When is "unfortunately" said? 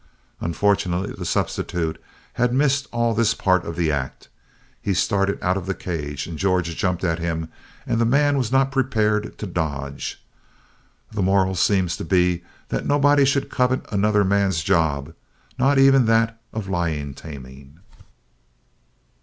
0.39-1.13